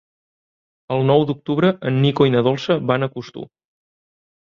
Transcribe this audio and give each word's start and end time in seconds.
El 0.95 1.03
nou 1.09 1.25
d'octubre 1.31 1.69
en 1.89 1.99
Nico 2.05 2.27
i 2.29 2.33
na 2.37 2.41
Dolça 2.47 2.79
van 2.93 3.09
a 3.09 3.11
Costur. 3.17 3.45